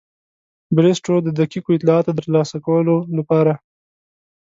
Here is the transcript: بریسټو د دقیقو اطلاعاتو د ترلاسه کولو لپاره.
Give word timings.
بریسټو 0.75 1.15
د 1.23 1.27
دقیقو 1.39 1.69
اطلاعاتو 1.77 2.11
د 2.13 2.17
ترلاسه 2.25 2.57
کولو 2.65 2.95
لپاره. 3.17 3.53